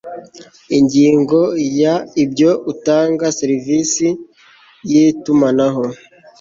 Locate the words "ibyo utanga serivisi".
2.23-4.07